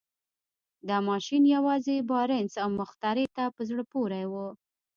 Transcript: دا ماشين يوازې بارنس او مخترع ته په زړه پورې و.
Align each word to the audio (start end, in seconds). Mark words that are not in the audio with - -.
دا 0.87 0.97
ماشين 1.09 1.43
يوازې 1.55 2.05
بارنس 2.09 2.53
او 2.63 2.69
مخترع 2.79 3.25
ته 3.35 3.43
په 3.55 3.61
زړه 3.69 3.83
پورې 3.93 4.23
و. 4.31 4.33